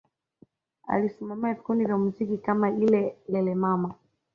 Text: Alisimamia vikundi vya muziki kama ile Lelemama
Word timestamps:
Alisimamia 0.87 1.53
vikundi 1.53 1.85
vya 1.85 1.97
muziki 1.97 2.37
kama 2.37 2.69
ile 2.71 3.15
Lelemama 3.27 3.93